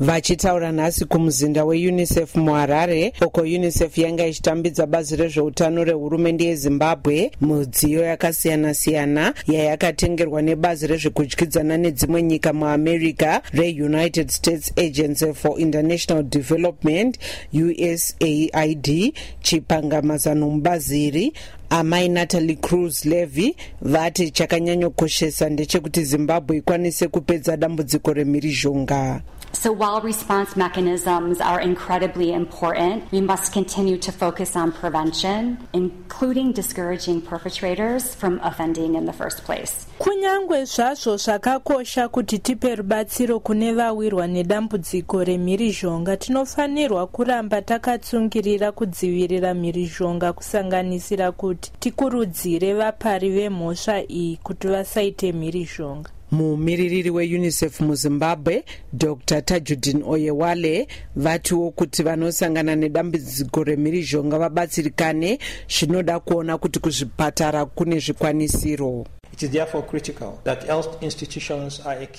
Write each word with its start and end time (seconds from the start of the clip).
vachitaura 0.00 0.72
nhasi 0.72 1.04
kumuzinda 1.04 1.64
weunicef 1.64 2.34
muharare 2.36 3.12
uko 3.26 3.40
unicef 3.40 3.98
yanga 3.98 4.26
ichitambidza 4.26 4.86
bazi 4.86 5.16
rezveutano 5.16 5.84
rehurumende 5.84 6.44
yezimbabwe 6.44 7.30
mudziyo 7.40 8.00
yakasiyana-siyana 8.02 9.34
yayakatengerwa 9.46 10.42
nebazi 10.42 10.86
rezvekudyidzana 10.86 11.76
nedzimwe 11.76 12.22
nyika 12.22 12.52
muamerica 12.52 13.40
reunited 13.52 14.28
states 14.28 14.72
agency 14.76 15.32
for 15.34 15.60
international 15.60 16.22
development 16.24 17.18
usaid 17.52 19.14
chipangamazano 19.42 20.50
mubazi 20.50 21.06
iri 21.06 21.32
amai 21.70 22.08
natalie 22.08 22.56
cruz 22.56 23.04
levy 23.04 23.54
vati 23.82 24.30
chakanyanyokoshesa 24.30 25.48
ndechekuti 25.48 26.04
zimbabwe 26.04 26.56
ikwanise 26.56 27.08
kupedza 27.08 27.56
dambudziko 27.56 28.12
remhirizhonga 28.12 29.20
So, 29.52 29.72
while 29.72 30.00
response 30.00 30.56
mechanisms 30.56 31.40
are 31.40 31.60
incredibly 31.60 32.32
important, 32.32 33.10
we 33.10 33.20
must 33.20 33.52
continue 33.52 33.98
to 33.98 34.12
focus 34.12 34.56
on 34.56 34.72
prevention, 34.72 35.58
including 35.72 36.52
discouraging 36.52 37.22
perpetrators 37.22 38.14
from 38.14 38.40
offending 38.42 38.94
in 38.94 39.06
the 39.06 39.12
first 39.12 39.44
place. 39.44 39.86
kunyange 39.98 40.64
zvazvo 40.64 41.16
zvakakosha 41.16 42.08
kuti 42.08 42.38
tipe 42.38 42.74
rubatsiro 42.76 43.40
kune 43.40 43.72
vawirwa 43.72 44.26
nedambudziko 44.26 45.24
remhirizhonga 45.24 46.16
tinofanirwa 46.16 47.06
kuramba 47.06 47.62
takatsungirira 47.62 48.72
kudzivirira 48.72 49.54
mhirizhonga 49.54 50.32
kusanganisira 50.32 51.32
kuti 51.32 51.72
tikurudzire 51.80 52.74
vapari 52.74 53.30
vemhosva 53.30 54.02
iyi 54.02 54.36
kuti 54.36 54.66
vasaite 54.68 55.32
mhirizhonga 55.32 56.10
mumiririri 56.32 57.10
weunicef 57.10 57.80
muzimbabwe 57.80 58.64
dr. 58.92 59.42
Tajudin 59.42 60.02
oyewale 60.06 60.88
vatiwo 61.16 61.70
kuti 61.70 62.02
vanosangana 62.02 62.76
nedambudziko 62.76 63.64
remhirizhonga 63.64 64.38
vabatsirikane 64.38 65.38
zvinoda 65.68 66.20
kuona 66.20 66.58
kuti 66.58 66.78
kuzvipatara 66.80 67.66
kune 67.66 67.98
zvikwanisiro 67.98 69.06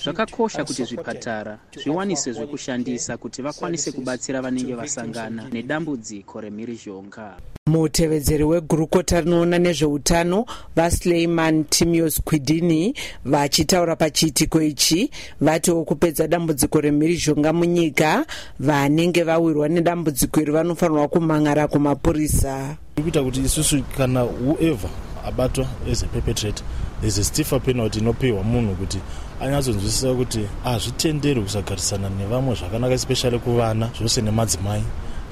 zvakakosha 0.04 0.64
kuti 0.64 0.84
zvipatara 0.84 1.58
zviwanise 1.82 2.32
zvekushandisa 2.32 3.16
kuti 3.16 3.42
vakwanise 3.42 3.92
kubatsira 3.92 4.42
vanenge 4.42 4.74
vasangana 4.74 5.48
nedambudziko 5.52 6.40
remhirizhonga. 6.40 7.36
Mutevedzeri 7.66 8.44
wegurukota 8.44 9.20
rinoona 9.20 9.58
nezveutano 9.58 10.46
vasleiman 10.76 11.64
timios 11.64 12.20
quidini 12.24 12.94
vachitaura 13.24 13.96
pachiitiko 13.96 14.62
ichi 14.62 15.10
vatiwo 15.40 15.84
kupedza 15.84 16.28
dambudziko 16.28 16.80
remhirizhonga 16.80 17.52
munyika 17.52 18.26
vanenge 18.60 19.22
vawirwa 19.22 19.68
nedambudziko 19.68 20.40
iri 20.40 20.52
vanofanirwa 20.52 21.08
kumhangara 21.08 21.68
kumapurisa. 21.68 22.76
Ikuita 22.96 23.22
kuti 23.22 23.40
isusu 23.40 23.82
kana 23.96 24.22
whoever 24.22 24.90
abatwa 25.26 25.66
as 25.90 26.02
a 26.02 26.06
perpetrator 26.06 26.64
there's 27.00 27.18
a 27.18 27.24
stiffer 27.24 27.60
penalty 27.60 27.98
inopiwa 27.98 28.42
munhu 28.42 28.74
kuti 28.74 28.98
anyatsonzwisisa 29.40 30.14
kuti 30.14 30.40
hazvitenderi 30.64 31.42
kusagarisana 31.42 32.08
nevamwe 32.08 32.54
zvakanaka 32.54 32.94
especially 32.94 33.38
kuvana 33.38 33.90
zvose 33.98 34.22
nemadzimai 34.22 34.82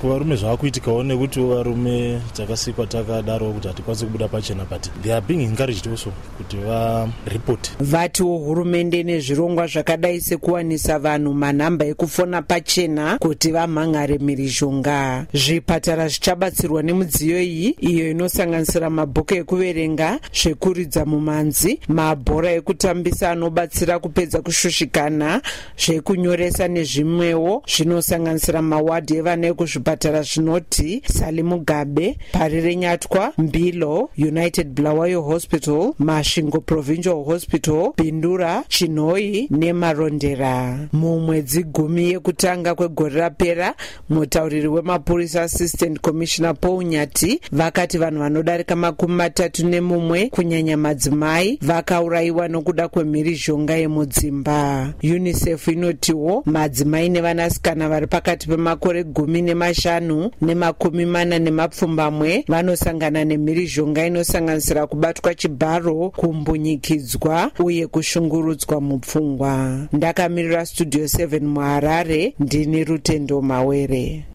kuvarume 0.01 0.37
zvava 0.37 0.57
kuitikawo 0.57 1.03
nekuti 1.03 1.41
varume 1.41 2.21
takasikwa 2.33 2.87
takadaro 2.87 3.53
kuti 3.53 3.69
hatikwanisi 3.69 4.05
kubuda 4.05 4.29
pachena 4.29 4.65
but 4.65 5.03
they 5.03 5.13
are 5.13 5.21
being 5.21 5.43
encouraged 5.43 5.89
also 5.91 6.13
kuti 6.37 6.57
varipoti 6.57 7.71
vatiwo 7.81 8.39
hurumende 8.39 9.03
nezvirongwa 9.03 9.67
zvakadai 9.67 10.21
sekuwanisa 10.21 10.99
vanhu 10.99 11.35
manhamba 11.35 11.85
ekufona 11.87 12.43
pachena 12.43 13.19
kuti 13.19 13.53
vamhangare 13.53 14.19
mhirizhonga 14.19 15.27
zvipatara 15.35 16.09
zvichabatsirwa 16.09 16.83
nemudziyo 16.83 17.43
iyi 17.43 17.69
iyo 17.81 18.11
inosanganisira 18.11 18.91
mabhuku 18.91 19.35
ekuverenga 19.35 20.21
zvekuridza 20.43 21.05
mumanzi 21.05 21.81
mabhora 21.89 22.53
ekutambisa 22.53 23.31
anobatsira 23.31 23.99
kupedza 23.99 24.43
kushushikana 24.43 25.43
zvekunyoresa 25.79 26.69
nezvimwewo 26.69 27.63
zvinosanganisira 27.67 28.63
mawadhi 28.63 29.17
evana 29.17 29.47
ekuzvipatara 29.47 29.88
zvipatara 29.89 30.23
zvinoti 30.23 31.03
sali 31.07 31.43
mugabe 31.43 32.19
pari 32.33 32.61
renyatwa 32.61 33.33
mbilo 33.39 34.11
united 34.19 34.69
bulawayo 34.69 35.23
hospital 35.23 35.93
masvingo 35.99 36.61
provincial 36.61 37.25
hospital 37.25 37.93
bhindura 37.97 38.65
chinhoi 38.69 39.49
nemarondera. 39.51 40.79
Mumwedzi 40.93 41.63
gumi 41.63 42.11
yekutanga 42.11 42.75
kwegore 42.75 43.21
rapera 43.21 43.75
mutauriri 44.09 44.69
wemapurisa 44.69 45.43
assistant 45.43 46.01
commissioner 46.01 46.55
paul 46.55 46.85
nyati 46.85 47.41
vakati 47.53 47.99
vanhu 47.99 48.19
vanodarika 48.19 48.77
makumi 48.77 49.15
matatu 49.15 49.67
nemumwe 49.67 50.27
kunyanya 50.27 50.77
madzimai 50.77 51.59
vakaurayiwa 51.63 52.49
nokuda 52.49 52.89
kwemhirizhonga 52.89 53.77
yemudzimba. 53.77 54.93
Unicef 55.03 55.69
inotiwo 55.69 56.43
madzimai 56.47 57.09
nevanasikana 57.09 57.89
vari 57.89 58.07
pakati 58.07 58.49
pemakore 58.49 59.05
gumi 59.05 59.43
nemashanu 59.43 59.78
mashanu 59.79 60.31
nemakumi 60.43 61.07
mana 61.07 61.39
nemapfumbamwe 61.39 62.45
vanosangana 62.49 63.25
nemhirizhonga 63.25 64.07
inosanganisira 64.07 64.87
kubatwa 64.87 65.35
chibharo 65.35 66.11
kumbunyikidzwa 66.17 67.51
uye 67.59 67.87
kushungurudzwa 67.87 68.81
mupfungwa. 68.81 69.79
Ndakamirira 69.93 70.67
studio 70.67 71.05
7 71.05 71.41
muharare 71.41 72.35
ndini 72.39 72.85
rutendo 72.85 73.43
mawere 73.43 74.25